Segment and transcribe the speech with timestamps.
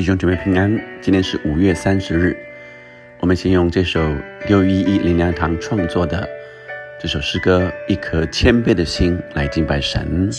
[0.00, 2.34] 弟兄姊妹平安，今天是五月三十日。
[3.18, 4.00] 我们先用这首
[4.48, 6.26] 六一一灵粮堂创作的
[6.98, 10.30] 这首诗歌《一颗谦卑的心》来敬拜神。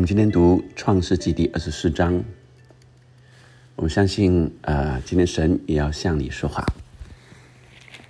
[0.00, 2.24] 我们今天读创世纪第二十四章。
[3.76, 6.64] 我们相信，呃，今天神也要向你说话。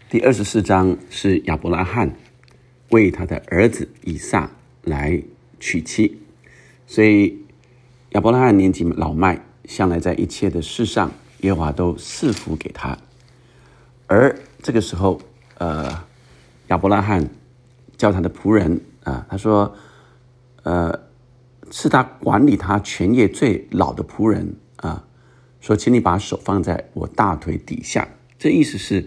[0.09, 2.15] 第二十四章是亚伯拉罕
[2.91, 4.53] 为他的儿子以撒
[4.85, 5.21] 来
[5.59, 6.17] 娶妻，
[6.87, 7.37] 所以
[8.11, 12.97] 亚伯拉罕年纪老迈，向来在一切的事上，耶和华都赐福给他。
[14.07, 15.21] 而这个时候，
[15.59, 16.05] 呃，
[16.69, 17.29] 亚伯拉罕
[17.97, 19.75] 叫他的仆人啊、他说，
[20.63, 21.10] 呃，
[21.71, 25.05] 是他管理他全业最老的仆人啊，
[25.61, 28.09] 说，请你把手放在我大腿底下。
[28.39, 29.07] 这意思是，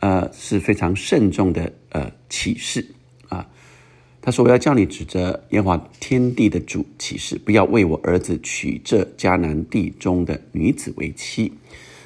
[0.00, 2.86] 呃，是非常慎重的呃启示
[3.28, 3.46] 啊。
[4.22, 11.52] 他说：“我要叫你指着耶和华天地的主启示，不要为我儿子娶这迦南地中的女子为妻。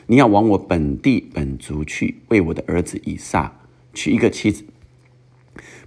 [0.06, 3.60] 你要往我本地本族去，为我的儿子以撒
[3.94, 4.64] 娶一个妻子。”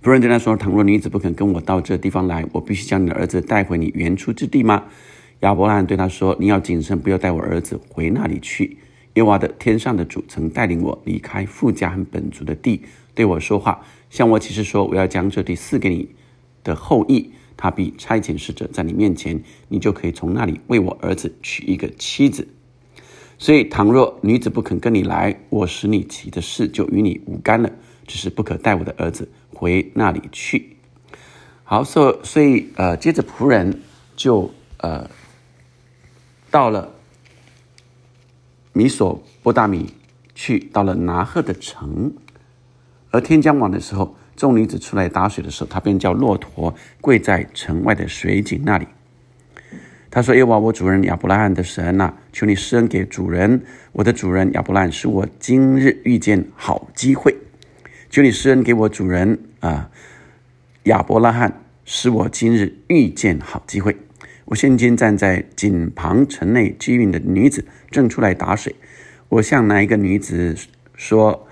[0.06, 4.84] 仆人对他说：“倘若女子不肯跟我到这地方来，我必须将你的儿子带回你原出之地吗？”
[5.42, 8.78] 亚伯兰对他说：“你要谨慎，不要带我儿子回那里去。
[9.16, 12.84] 耶和华的天上的主曾带领我离开富家和本族的地，
[13.16, 16.08] 对我说话，向我启示说：我要将这地赐给你
[16.64, 22.48] 的后裔，他必差遣使者在你面前，你就可以从那里为我儿子娶一个妻子。
[23.40, 27.72] 所以，倘若女子不肯跟你来，我使你起的事就与你无干了，
[28.06, 30.76] 只是不可带我的儿子回那里去。
[31.64, 33.82] 好，所所以呃，接着仆人
[34.16, 35.10] 就呃
[36.52, 36.92] 到了
[38.72, 39.94] 米索波大米
[40.36, 42.14] 去，到了拿鹤的城。
[43.10, 48.86] 而天将晚的时候，众女子出来打水的时候，他便叫骆驼跪在城外的水井那里。
[50.12, 57.36] 他说：“耶和华我主人亚伯拉罕的神呐、求你施恩给主人，我的主人亚伯拉罕，使我今日遇见好机会。
[58.10, 59.90] 求你施恩给我主人啊、
[60.84, 63.98] 亚伯拉罕，使我今日遇见好机会。
[64.46, 68.76] 我现今站在井旁城内机运的女子正出来打水，
[69.30, 70.56] 我向哪一个女子
[70.94, 71.48] 说：‘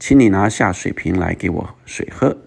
[0.00, 2.38] 请你拿下水瓶来给我水喝。’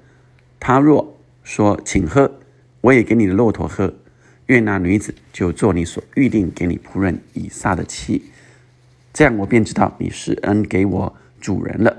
[0.59, 2.39] 她若说请喝，
[2.81, 3.93] 我也给你的骆驼喝。
[4.47, 8.23] 愿那女子就做你所预定给你仆人以撒的妻。
[9.13, 11.95] 这样我便知道你是恩给我主人了。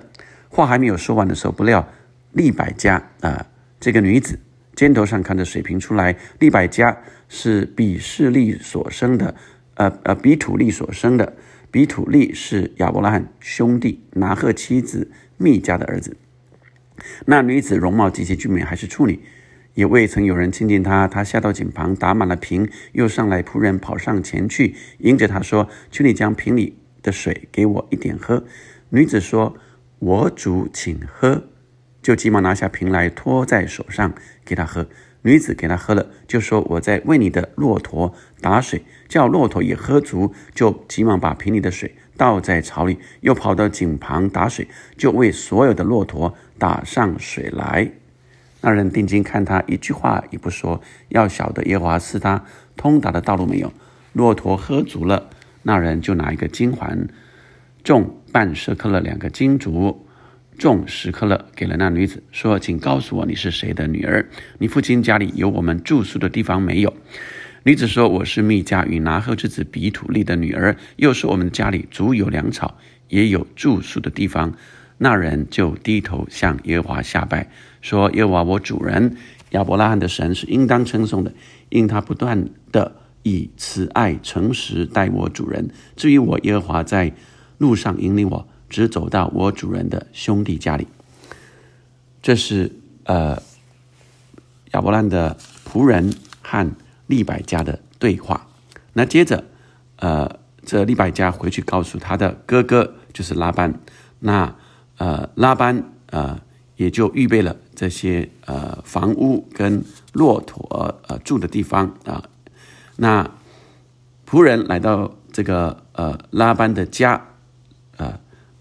[0.53, 1.89] 话还没有说完的时候，不料
[2.33, 3.47] 利百加啊、
[3.81, 4.39] 这个女子
[4.77, 6.15] 肩头上看着水瓶出来。
[6.41, 6.95] 利百加
[7.27, 9.35] 是比士利所生的，
[9.77, 11.33] 呃呃，比土利所生的。
[11.71, 16.15] 比土利是亚伯拉罕兄弟拿鹤妻子密加的儿子。
[17.25, 19.19] 那女子容貌极其俊美，还是处女，
[19.73, 21.09] 也未曾有人亲近她。
[21.09, 28.45] 她下到井旁，打满了瓶，又上来，仆人跑上前去，迎着她说：“请你将瓶里的水给我一点喝。”
[28.91, 29.57] 女子说
[30.03, 31.45] ：“我主，请喝。”
[32.03, 34.13] 就急忙拿下瓶来，托在手上
[34.45, 34.89] 给他喝。
[35.23, 44.67] 女子给他喝了，就说：“我在为你的骆驼打水，叫骆驼也喝足。”就急忙把瓶里的水倒在槽里，又跑到井旁打水，
[44.97, 47.93] 就为所有的骆驼打上水来。
[48.63, 52.45] 那人定睛看他，一句话也不说，要晓得耶和华赐他
[52.77, 53.73] 通达的道路没有。
[54.13, 55.31] 骆驼喝足了，
[55.63, 57.07] 那人就拿一个金环
[57.85, 60.07] 重半舍克勒两个金竹，
[60.59, 64.27] 重十克勒，给了那女子，说：“请告诉我你是谁的女儿？
[64.59, 66.95] 你父亲家里有我们住宿的地方没有？”
[67.65, 74.55] 女子说：“我是密加与拿赫之子比土利的女儿，又是我们家里足有粮草，也有住宿的地方。”
[74.99, 77.51] 那人就低头向耶和华下拜，
[77.81, 79.17] 说：“耶和华我主人
[79.51, 81.35] 亚伯拉罕的神是应当称颂的，
[81.69, 85.69] 因他不断的以慈爱诚实待我主人。
[85.97, 87.13] 至于我耶和华在
[87.63, 90.89] 路上引领我，只走到我主人的兄弟家里。”
[92.21, 92.73] 这是
[93.05, 93.41] 呃
[94.73, 96.13] 亚伯兰的仆人
[96.43, 96.69] 和
[97.07, 98.49] 利百加的对话。
[98.95, 99.45] 那接着，
[99.97, 100.29] 呃，
[100.65, 103.73] 这利百加回去告诉他的哥哥，就是拉班。
[104.19, 104.55] 那
[104.99, 106.41] 呃，拉班呃
[106.77, 112.23] 也就预备了这些呃房屋跟骆驼呃住的地方啊。
[112.97, 113.31] 那
[114.29, 117.21] 仆人来到这个呃拉班的家，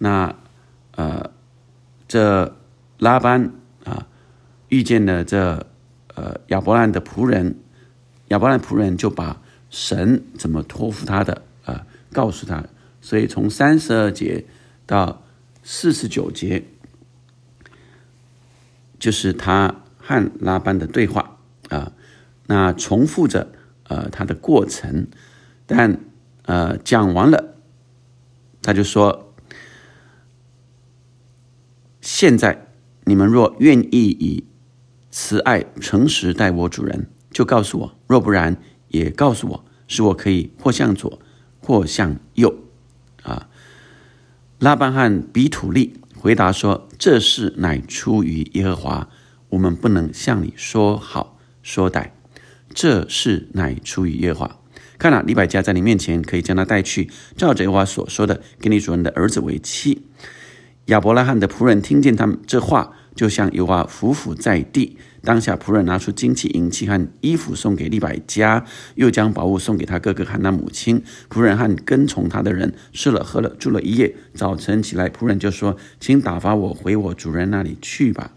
[0.02, 0.36] 那
[0.96, 1.30] 呃
[2.08, 2.58] 这
[2.98, 3.54] 拉班
[3.84, 4.08] 啊
[4.70, 5.68] 遇见了这
[6.16, 7.60] 呃亚伯兰的仆人，
[8.30, 9.40] 亚伯兰仆人就把
[9.70, 12.66] 神怎么托付他的啊告诉他，
[13.00, 14.46] 所以从三十二节
[14.86, 15.22] 到。
[15.64, 16.66] 四十九节
[18.98, 21.38] 就是他和拉班的对话
[21.70, 21.92] 啊，
[22.48, 23.52] 那重复着
[23.84, 25.06] 呃他的过程，
[25.68, 26.00] 但
[26.46, 27.58] 呃讲完了，
[28.64, 29.31] 他就说：
[32.02, 32.68] 现在
[33.06, 34.44] 你们若愿意以
[35.12, 38.58] 慈爱诚实待我主人，就告诉我；若不然，
[38.88, 41.20] 也告诉我，使我可以或向左，
[41.60, 42.56] 或向右
[43.22, 43.48] 啊。
[44.60, 49.10] 拉班和比土利回答说：“这事乃出于耶和华，
[49.50, 52.12] 我们不能向你说好说歹。
[52.74, 54.60] 这事乃出于耶和华。
[54.98, 60.04] 看了，李百家在你面前，可以将他带去，照着耶和华所说的，给你主人的儿子为妻。”
[60.92, 64.98] 亚伯拉罕的仆人听见他们这话，就向耶和华伏在地。
[65.22, 68.66] 当下仆人拿出金器、银器和衣服送给利百加，
[68.96, 71.02] 又将宝物送给他哥哥和他母亲。
[71.30, 74.14] 仆人和跟从他的人吃了喝了，住了一夜。
[74.34, 78.34] 早晨起来，仆人就说：“请打发我回我主人那里去吧。”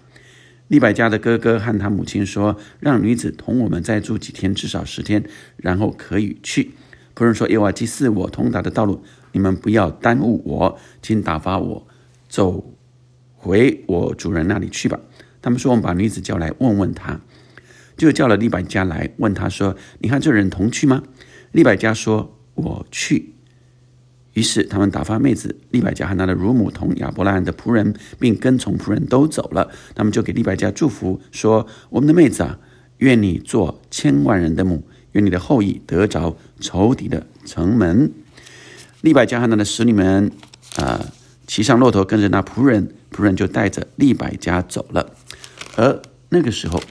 [0.69, 5.25] 利百加的哥哥和他母亲说：“让女子同我们再住几天，至少十天，
[5.57, 6.71] 然后可以去。”
[7.17, 9.03] 仆人说：“耶和华祭祀我通达的道路，
[9.33, 11.87] 你们不要耽误我，请打发我
[12.35, 12.75] 走
[13.33, 14.99] 回我主人那里去吧。”
[15.41, 17.21] 他们说：“我们把女子叫来，问问她。”
[17.97, 21.05] 就叫了利百加来问他说：“你和这人同去吗？”
[21.53, 23.35] 利百加说：“我去。”
[24.35, 29.71] 于是他们打发妹子利百加和他的乳母同亚伯拉罕的仆人，并跟从仆人都走了。
[29.95, 32.59] 他们就给利百加祝福说：“我们的妹子啊，
[32.99, 34.83] 愿你做千万人的母，
[35.13, 38.11] 愿你的后裔得着仇敌的城门。”
[39.03, 40.33] 利百加和他的使女们
[40.79, 41.13] 啊，
[41.47, 45.15] 骑上骆驼跟着那仆人，仆人就带着利百加走了。
[45.77, 46.01] 而
[46.31, 46.83] 那个时候，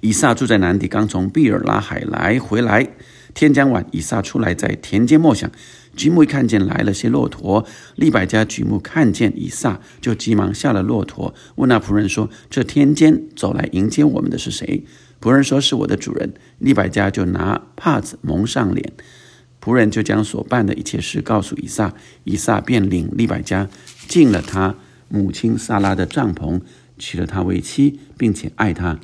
[0.00, 2.88] 以撒住在南地，刚从毕尔拉海来回来。
[3.34, 5.50] 天将晚，以撒出来在田间默想，
[5.96, 7.64] 举目一看见来了些骆驼。
[7.96, 14.84] 利百加举目看见以撒，就急忙下了骆驼，问那仆人说：“这天间走来迎接我们的是谁？”
[15.18, 18.92] 仆人说：“是我的主人。”利百加就拿帕子蒙上脸。
[19.62, 23.68] 仆人就将所办的一切事告诉以撒，以撒便领利百加
[24.08, 24.74] 进了他
[25.08, 26.60] 母亲萨拉的帐篷。
[26.98, 29.00] 娶了她为妻，并且爱她。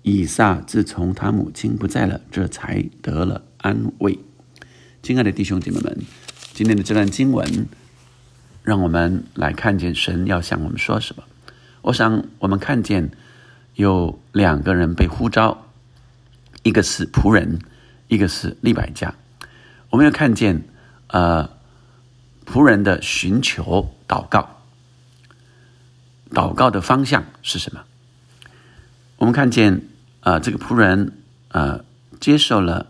[0.00, 4.18] 以撒自从他母亲不在了，这才得了安慰。
[5.02, 5.98] 亲爱的弟兄姐妹们，
[6.54, 7.66] 今天的这段经文，
[8.62, 11.24] 让我们来看见神要向我们说什么。
[11.82, 13.10] 我想，我们看见
[13.74, 15.66] 有两个人被呼召，
[16.62, 17.58] 一个是仆人，
[18.06, 19.14] 一个是利百加。
[19.90, 20.64] 我们要看见，
[21.08, 21.48] 呃，
[22.44, 24.56] 仆人的寻求祷告。
[26.30, 27.82] 祷告的方向是什么？
[29.16, 29.82] 我们看见，
[30.20, 31.12] 呃，这个仆人，
[31.48, 31.82] 呃，
[32.20, 32.86] 接受了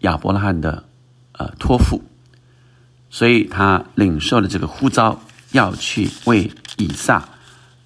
[0.00, 0.84] 亚伯拉罕的，
[1.32, 2.02] 呃，托付，
[3.08, 5.22] 所以他领受了这个呼召，
[5.52, 7.30] 要去为以撒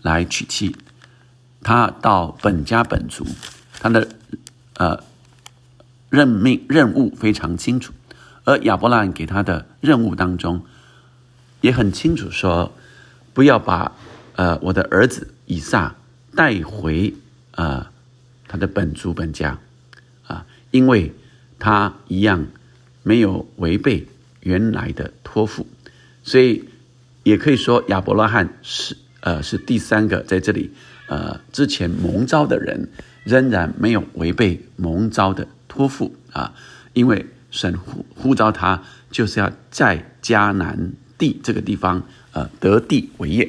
[0.03, 0.77] 来娶妻。
[1.63, 3.25] 他到本家本族，
[3.79, 4.09] 他的，
[4.75, 5.05] 呃，
[6.11, 7.95] 任命任务非常清楚，
[8.45, 10.65] 而亚伯拉罕给他的任务当中，
[11.61, 12.73] 也很清楚说，
[13.33, 13.93] 不要把。
[14.37, 15.95] 呃，我的儿子以撒
[16.35, 17.15] 带回
[17.53, 17.93] 啊
[18.49, 19.61] 他的本族本家
[20.27, 21.13] 啊，因为
[21.61, 22.45] 他一样
[23.05, 24.09] 没有违背
[24.41, 25.69] 原来的托付，
[26.25, 26.65] 所以
[27.23, 30.73] 也可以说亚伯拉罕是呃是第三个在这里
[31.07, 32.91] 呃之前蒙召的人，
[33.23, 36.53] 仍然没有违背蒙召的托付啊，
[36.93, 38.83] 因为神呼呼召他
[39.13, 43.49] 就是要在迦南地这个地方呃得地为业，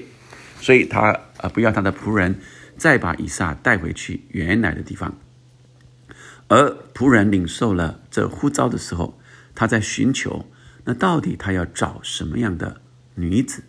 [0.62, 2.40] 所以他呃不要他的仆人
[2.78, 5.18] 再把以撒带回去原来的地方。
[6.48, 9.20] 而仆人领受了这呼召的时候，
[9.56, 10.46] 他在寻求，
[10.84, 12.82] 那到底他要找什么样的
[13.16, 13.64] 女子？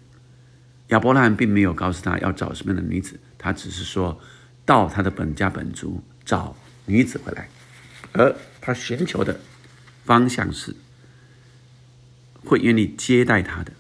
[0.88, 4.20] 亚伯拉罕并没有告诉他要找什么样的女子，他只是说
[4.66, 7.48] 到他的本家本族找女子回来，
[8.12, 9.40] 而他寻求的
[10.06, 10.76] 方向是
[12.44, 13.72] 会愿意接待他的，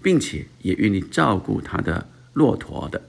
[0.00, 3.02] 并且也愿意照顾他的骆驼的。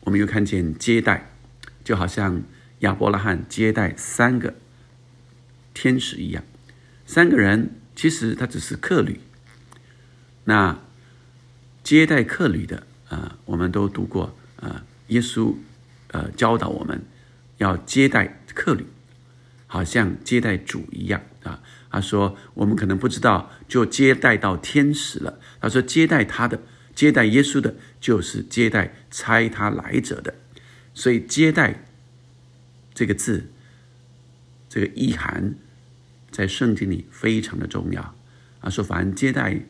[0.00, 1.30] 我们又看见接待，
[1.84, 2.42] 就好像
[2.78, 4.54] 亚伯拉罕接待三个
[5.74, 6.42] 天使一样，
[7.04, 9.20] 三个人其实他只是客旅。
[10.44, 10.80] 那
[11.84, 15.54] 接待客旅的啊，我们都读过啊，耶稣
[16.12, 17.02] 呃教导我们
[17.58, 18.86] 要接待客旅，
[19.68, 21.62] 好像接待主一样啊。
[21.88, 25.38] 他说我们可能不知道，就接待到天使了。
[25.60, 26.60] 他说接待他的，
[26.92, 30.34] 接待耶稣的，就是接待差他来者的。
[30.92, 31.84] 所以接待
[32.92, 33.46] 这个字，
[34.68, 35.54] 这个意涵
[36.32, 38.16] 在圣经里非常的重要。
[38.58, 39.60] 啊，说凡接待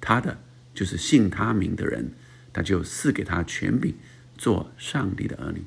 [0.00, 0.38] 他的。
[0.74, 2.12] 就是信他名的人，
[2.50, 3.94] 他就赐给他权柄，
[4.38, 5.62] 做上帝的儿女。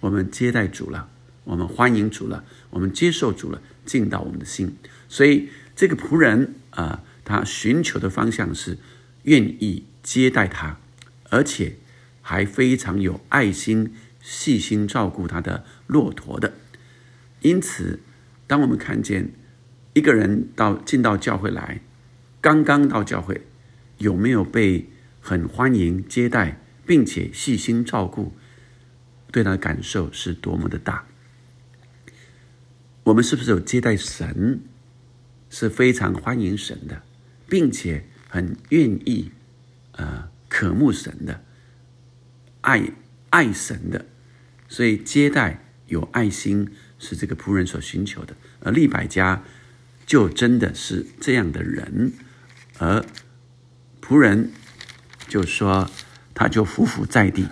[0.00, 1.08] 我们接待主了，
[1.46, 4.76] 我们欢迎主了，我们接受主了，进到我们的心。
[5.08, 8.78] 所以这个仆人啊，他寻求的方向是
[9.22, 10.78] 愿意接待他，
[11.30, 11.76] 而且
[12.20, 16.54] 还非常有爱心、细心照顾他的骆驼的。
[17.42, 18.00] 因此，
[18.46, 19.30] 当我们看见
[19.94, 21.80] 一个人到进到教会来，
[22.40, 23.46] 刚刚到教会。
[23.98, 24.90] 有没有被
[25.22, 28.34] 很欢迎接待，并且细心照顾，
[29.32, 31.06] 对他的感受是多么的大？
[33.06, 34.60] 我们是不是有接待神，
[35.48, 37.02] 是非常欢迎神的，
[37.48, 39.30] 并且很愿意
[39.92, 41.44] 呃渴慕神的，
[42.62, 42.90] 爱
[43.30, 44.06] 爱神的，
[44.68, 49.44] 所以接待有爱心是这个仆人所寻求的，而利百家
[50.04, 52.12] 就真的是这样的人，
[52.78, 53.04] 而。
[54.02, 54.52] 仆人
[55.26, 55.90] 就说，
[56.32, 57.48] 他就匍匐在地，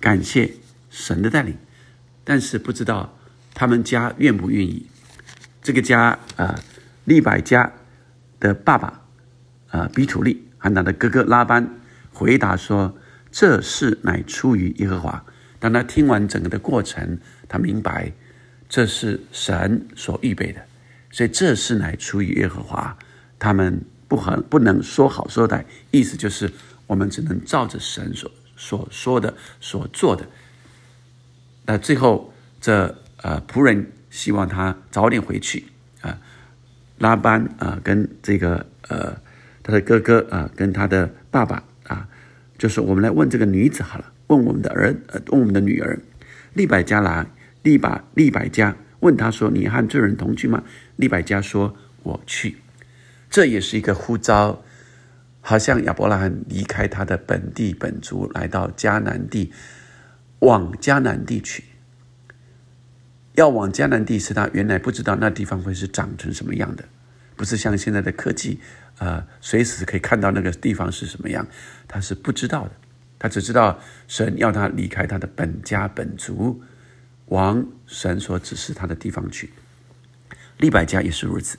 [0.00, 0.52] 感谢
[0.90, 1.56] 神的带领，
[2.24, 3.18] 但是不知道
[3.54, 4.86] 他们家愿不愿意。
[5.64, 6.54] 这个家啊，
[7.04, 7.72] 利百家
[8.38, 9.02] 的爸爸
[9.70, 11.68] 啊，比土利和他的哥哥拉班
[12.12, 12.96] 回答说
[13.32, 15.24] ：“这事乃出于耶和华。”
[15.58, 17.18] 当他听完整个的过程，
[17.48, 18.12] 他明白
[18.68, 20.60] 这是神所预备的，
[21.10, 22.96] 所以这事乃出于耶和华。
[23.40, 23.82] 他们。
[24.06, 26.48] 不很不能说好说歹，意思就是
[26.86, 30.24] 我们只能照着神所所说的所做的。
[31.64, 35.64] 那最后这呃仆人希望他早点回去
[36.00, 36.16] 啊，
[36.98, 39.12] 拉班啊跟这个呃
[39.60, 42.08] 他的哥哥啊跟他的爸爸啊，
[42.56, 45.98] 就是我们来问这个女子好了，问我们的儿呃问我们的女儿
[46.52, 47.26] 利百加来
[47.64, 50.62] 利百利百加问他说你和这人同居吗？
[50.94, 52.58] 利百加说我去。
[53.28, 54.62] 这也是一个呼召，
[55.40, 59.52] 好像亚伯拉罕离开他的本地本族，来到迦南地，
[60.38, 61.64] 往迦南地去。
[63.34, 66.84] 要往迦南地，是他原来不知道那地方会是长成什么样的，
[67.36, 68.60] 不是像现在的科技，
[68.98, 71.46] 呃，随时可以看到那个地方是什么样，
[71.88, 72.70] 他是不知道的。
[73.18, 76.62] 他只知道神要他离开他的本家本族，
[77.26, 79.50] 往神所指示他的地方去。
[80.58, 81.58] 利百家也是如此。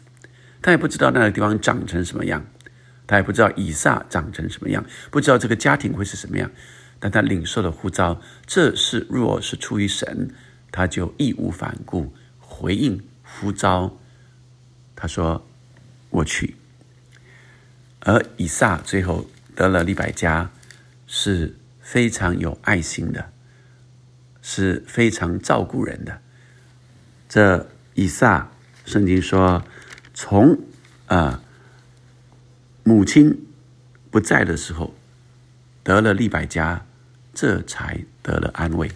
[0.61, 2.45] 他也不知道那个地方长成什么样，
[3.07, 6.49] 他也不知道以撒长成什么样，不知道这个家庭会是什么样。
[6.99, 10.29] 但他领受了呼召，这是若是出于神，
[10.75, 13.97] 他就义无反顾回应呼召。
[14.95, 15.47] 他说
[16.11, 16.55] ：“我去。”
[18.01, 20.51] 而以撒最后得了利百加，
[21.07, 23.31] 是非常有爱心的，
[24.41, 26.21] 是非常照顾人的。
[27.29, 28.51] 这以撒，
[28.85, 29.63] 圣经说。
[30.17, 30.57] 从
[31.07, 31.43] 啊
[32.83, 33.45] 母亲
[34.09, 34.95] 不在的时候
[35.83, 36.85] 得了利百家，
[37.33, 38.89] 这才得了安慰。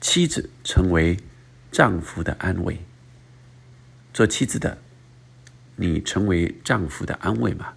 [0.00, 1.18] 妻子成为
[1.70, 2.80] 丈夫的安慰。
[4.12, 4.78] 做妻子的，
[5.76, 7.74] 你成为丈夫的安慰吗？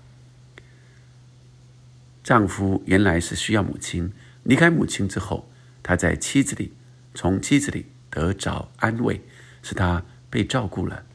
[2.24, 4.14] 丈夫原来是需要母亲，
[4.44, 5.50] 离开母亲之后，
[5.84, 6.74] 他在妻子里，
[7.14, 9.22] 从妻子里得着安慰，
[9.62, 11.06] 是他被照顾了，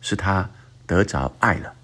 [0.00, 0.50] 是他。
[0.88, 1.74] 得着爱了，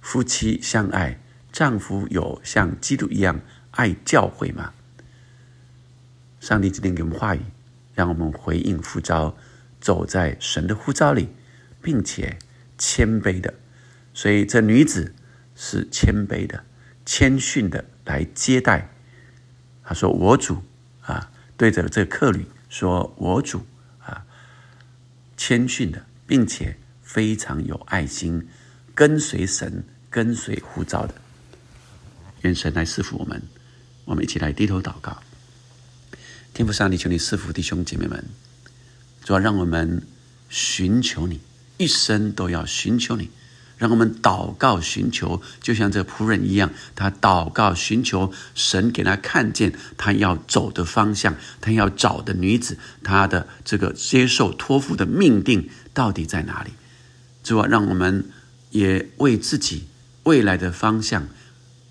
[0.00, 1.16] 夫妻相爱，
[1.52, 3.40] 丈夫有像基督一样
[3.70, 4.72] 爱教会吗？
[6.40, 7.40] 上帝今天给我们话语，
[7.94, 9.36] 让我们回应呼召，
[9.80, 11.28] 走在神的呼召里，
[11.80, 12.38] 并且
[12.78, 13.54] 谦卑的。
[14.14, 15.14] 所以这女子
[15.54, 16.64] 是谦卑的、
[17.04, 18.90] 谦逊的来接待。
[19.84, 20.62] 她说：“我主
[21.02, 23.66] 啊，对着这客旅说，我主
[23.98, 24.24] 啊，
[25.36, 28.48] 谦逊的，并且非常有爱心，
[28.94, 31.14] 跟随神、跟随呼召的。
[32.42, 33.42] 愿神来赐福我们，
[34.04, 35.22] 我们一起来低头祷告。
[36.54, 38.24] 天父上帝，求你赐福弟兄姐妹们，
[39.24, 40.02] 主要让我们
[40.50, 41.40] 寻求你，
[41.78, 43.30] 一生都要寻求你。”
[43.78, 56.70] 让我们祷告寻求，就像这仆人一样，他祷告寻求神给他看见他要走的方向，他要找的女子，他的这个接受托付的命定到底在哪里？
[57.42, 58.26] 主啊，让我们
[58.70, 59.88] 也为自己
[60.22, 61.26] 未来的方向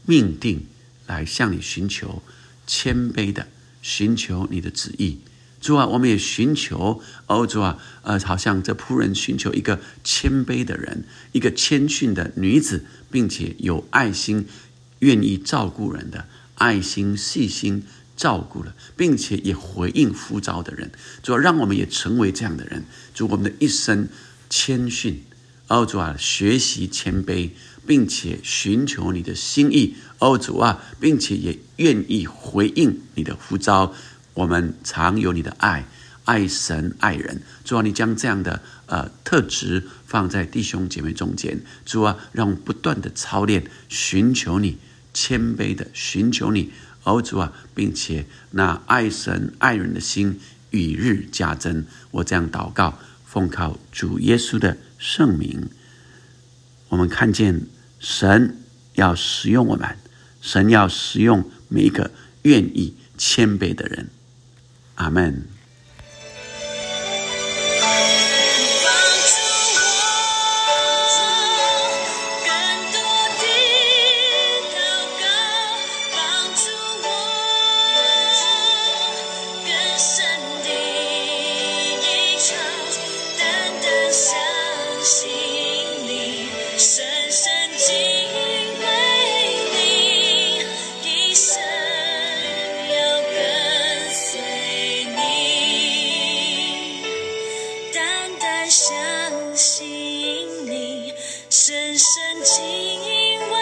[0.06, 0.68] 命定
[1.08, 2.24] 来向你寻求，
[2.66, 3.48] 谦卑的
[3.82, 5.20] 寻求你的旨意。
[5.60, 14.48] 主啊，我们也寻求哦，主啊，呃，好像这仆人寻求一个谦卑的人，一个谦逊的女子，并且有爱心、
[15.00, 17.84] 愿意照顾人的爱心、细心
[18.18, 20.92] 照顾了，并且也回应呼召的人。
[21.22, 22.84] 主啊，让我们也成为这样的人。
[23.14, 24.08] 主，我们的一生
[24.50, 25.22] 谦逊，
[25.72, 27.52] 哦，主啊，学习谦卑，
[27.88, 33.94] 并且寻求你的心意，哦，主啊，并且也愿意回应你的呼召。
[34.34, 35.86] 我们常有你的爱，
[36.26, 37.42] 爱神爱人。
[37.64, 41.62] 主啊，你将这样的呃特质放在弟兄姐妹中间。
[41.86, 44.78] 主啊，让我们不断的操练，寻求你，
[45.14, 46.74] 谦卑的寻求你。
[47.06, 50.38] 哦，主啊，并且那爱神爱人的心
[50.72, 51.86] 与日加增。
[52.12, 55.68] 我这样祷告，奉靠主耶稣的圣名。
[56.90, 57.66] 我们看见
[58.00, 58.58] 神
[58.94, 59.98] 要使用我们，
[60.42, 62.12] 神要使用每一个
[62.44, 64.10] 愿意谦卑的人。
[64.96, 65.48] 阿门。
[98.72, 98.96] 相
[99.54, 99.86] 信
[100.66, 101.12] 你，
[101.50, 102.08] 深深
[102.42, 102.62] 敬
[103.52, 103.58] 畏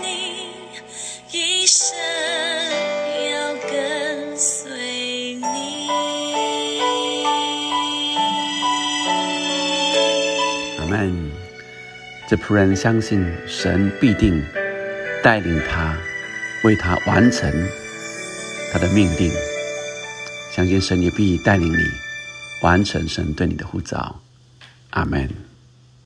[0.00, 0.52] 你，
[1.32, 1.88] 一生
[3.32, 5.88] 要跟随你。
[10.78, 11.32] 阿门。
[12.28, 14.40] 这仆人相信神必定
[15.20, 15.98] 带领他，
[16.62, 17.52] 为他完成
[18.72, 19.32] 他的命定。
[20.54, 21.82] 相信神也必带领你
[22.62, 24.20] 完成神对你的护照。
[24.90, 25.47] 阿门。